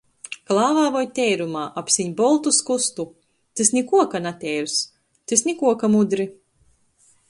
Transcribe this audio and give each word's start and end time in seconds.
Klāvā 0.51 0.85
voi 0.95 1.03
teirumā, 1.19 1.65
apsīņ 1.83 2.09
boltu 2.23 2.55
skustu. 2.61 3.07
Tys 3.61 3.73
nikuo, 3.79 4.03
ka 4.15 4.25
nateirs. 4.27 4.83
Tys 5.31 5.49
nikuo, 5.53 5.81
ka 5.85 5.97
mudri. 5.99 6.33